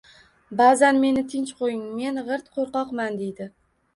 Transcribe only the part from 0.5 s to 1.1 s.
Ba’zan: